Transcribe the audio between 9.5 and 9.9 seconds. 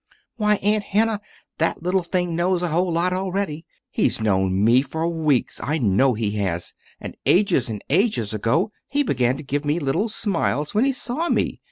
me